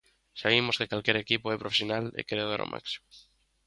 [0.39, 3.07] Xa vimos que calquera equipo é profesional e quere dar o máximo.